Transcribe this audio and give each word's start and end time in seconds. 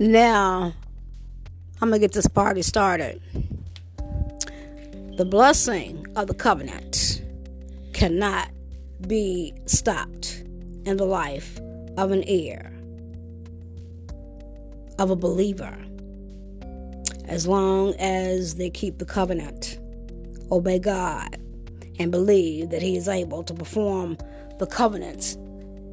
Now, 0.00 0.72
I'm 1.80 1.88
going 1.88 2.00
to 2.00 2.04
get 2.04 2.12
this 2.12 2.26
party 2.26 2.62
started. 2.62 3.22
The 5.16 5.24
blessing 5.24 6.04
of 6.16 6.26
the 6.26 6.34
covenant 6.34 7.22
cannot 7.92 8.50
be 9.06 9.54
stopped 9.66 10.42
in 10.84 10.96
the 10.96 11.04
life 11.04 11.60
of 11.96 12.10
an 12.10 12.24
heir, 12.26 12.72
of 14.98 15.10
a 15.10 15.16
believer, 15.16 15.78
as 17.28 17.46
long 17.46 17.94
as 18.00 18.56
they 18.56 18.70
keep 18.70 18.98
the 18.98 19.04
covenant, 19.04 19.78
obey 20.50 20.80
God, 20.80 21.36
and 22.00 22.10
believe 22.10 22.70
that 22.70 22.82
He 22.82 22.96
is 22.96 23.06
able 23.06 23.44
to 23.44 23.54
perform 23.54 24.18
the 24.58 24.66
covenants 24.66 25.34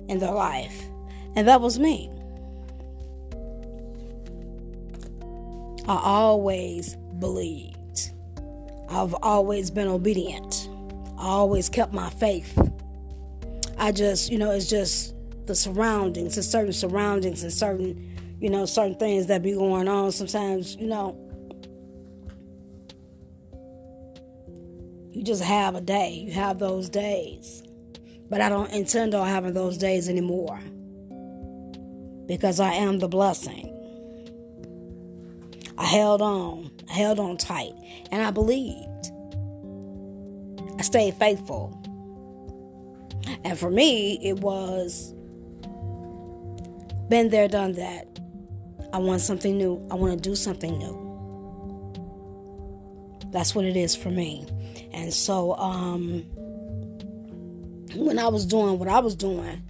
in 0.09 0.17
their 0.17 0.33
life. 0.33 0.85
And 1.35 1.47
that 1.47 1.61
was 1.61 1.77
me. 1.77 2.09
I 5.91 5.99
always 6.03 6.95
believed. 7.19 8.11
I've 8.89 9.13
always 9.15 9.69
been 9.69 9.89
obedient. 9.89 10.69
I 11.17 11.25
always 11.25 11.67
kept 11.67 11.91
my 11.91 12.09
faith. 12.11 12.57
I 13.77 13.91
just, 13.91 14.31
you 14.31 14.37
know, 14.37 14.51
it's 14.51 14.69
just 14.69 15.13
the 15.47 15.53
surroundings, 15.53 16.35
the 16.35 16.43
certain 16.43 16.71
surroundings 16.71 17.43
and 17.43 17.51
certain, 17.51 18.37
you 18.39 18.49
know, 18.49 18.65
certain 18.65 18.95
things 18.95 19.27
that 19.27 19.43
be 19.43 19.51
going 19.51 19.89
on. 19.89 20.13
Sometimes, 20.13 20.77
you 20.77 20.87
know, 20.87 21.17
you 25.11 25.23
just 25.23 25.43
have 25.43 25.75
a 25.75 25.81
day. 25.81 26.23
You 26.25 26.31
have 26.31 26.57
those 26.57 26.87
days. 26.87 27.63
But 28.29 28.39
I 28.39 28.47
don't 28.47 28.71
intend 28.71 29.13
on 29.13 29.27
having 29.27 29.51
those 29.51 29.77
days 29.77 30.07
anymore 30.07 30.57
because 32.27 32.61
I 32.61 32.75
am 32.75 32.99
the 32.99 33.09
blessing. 33.09 33.80
I 35.81 35.85
held 35.85 36.21
on, 36.21 36.69
I 36.91 36.93
held 36.93 37.19
on 37.19 37.37
tight, 37.37 37.73
and 38.11 38.21
I 38.21 38.29
believed. 38.29 39.11
I 40.77 40.83
stayed 40.83 41.15
faithful. 41.15 41.75
And 43.43 43.57
for 43.57 43.71
me, 43.71 44.19
it 44.21 44.41
was 44.41 45.15
been 47.09 47.29
there, 47.29 47.47
done 47.47 47.73
that. 47.73 48.19
I 48.93 48.99
want 48.99 49.21
something 49.21 49.57
new. 49.57 49.83
I 49.89 49.95
want 49.95 50.21
to 50.21 50.29
do 50.29 50.35
something 50.35 50.77
new. 50.77 50.95
That's 53.31 53.55
what 53.55 53.65
it 53.65 53.75
is 53.75 53.95
for 53.95 54.11
me. 54.11 54.45
And 54.93 55.11
so, 55.11 55.55
um, 55.55 56.21
when 57.95 58.19
I 58.19 58.27
was 58.27 58.45
doing 58.45 58.77
what 58.77 58.87
I 58.87 58.99
was 58.99 59.15
doing, 59.15 59.63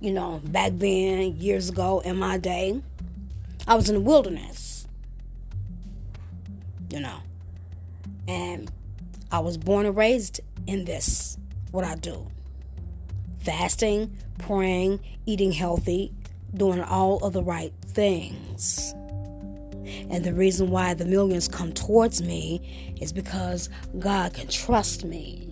you 0.00 0.12
know, 0.12 0.42
back 0.44 0.72
then, 0.74 1.36
years 1.38 1.70
ago 1.70 2.00
in 2.00 2.18
my 2.18 2.36
day, 2.36 2.82
I 3.66 3.76
was 3.76 3.88
in 3.88 3.94
the 3.94 4.02
wilderness 4.02 4.77
you 6.90 7.00
know. 7.00 7.18
And 8.26 8.70
I 9.30 9.40
was 9.40 9.56
born 9.56 9.86
and 9.86 9.96
raised 9.96 10.40
in 10.66 10.84
this, 10.84 11.38
what 11.70 11.84
I 11.84 11.94
do 11.96 12.26
fasting, 13.40 14.14
praying, 14.38 15.00
eating 15.24 15.52
healthy, 15.52 16.12
doing 16.54 16.82
all 16.82 17.24
of 17.24 17.32
the 17.32 17.42
right 17.42 17.72
things. 17.86 18.92
And 20.10 20.22
the 20.22 20.34
reason 20.34 20.70
why 20.70 20.92
the 20.92 21.06
millions 21.06 21.48
come 21.48 21.72
towards 21.72 22.20
me 22.20 22.94
is 23.00 23.12
because 23.12 23.70
God 23.98 24.34
can 24.34 24.48
trust 24.48 25.04
me. 25.04 25.44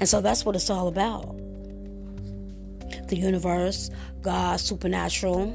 And 0.00 0.08
so 0.08 0.20
that's 0.20 0.44
what 0.44 0.56
it's 0.56 0.70
all 0.70 0.88
about. 0.88 1.36
The 3.08 3.16
universe, 3.16 3.90
God, 4.22 4.60
supernatural, 4.60 5.46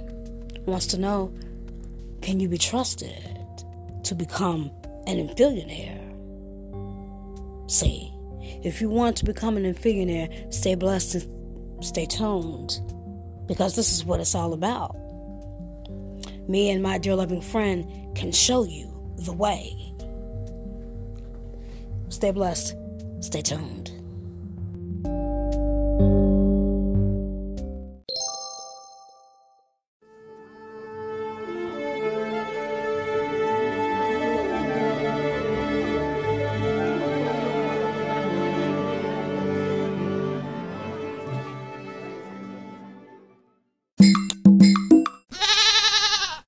wants 0.66 0.88
to 0.88 0.98
know 0.98 1.34
can 2.24 2.40
you 2.40 2.48
be 2.48 2.58
trusted 2.58 3.22
to 4.04 4.16
become 4.16 4.72
an 5.06 5.18
infillionaire? 5.28 6.00
See, 7.70 8.14
if 8.64 8.80
you 8.80 8.90
want 8.90 9.18
to 9.18 9.26
become 9.26 9.58
an 9.58 9.64
infillionaire, 9.64 10.52
stay 10.52 10.76
blessed 10.76 11.16
and 11.16 11.86
stay 11.86 12.06
tuned 12.06 12.80
because 13.46 13.76
this 13.76 13.92
is 13.92 14.06
what 14.06 14.22
it's 14.22 14.36
all 14.36 14.54
about. 14.54 14.96
Me 16.48 16.70
and 16.70 16.82
my 16.82 16.98
dear 16.98 17.16
loving 17.16 17.42
friend 17.42 18.16
can 18.16 18.32
show 18.32 18.64
you 18.64 18.90
the 19.18 19.34
way. 19.34 19.76
Stay 22.08 22.32
blessed, 22.32 22.76
stay 23.20 23.42
tuned. 23.42 23.92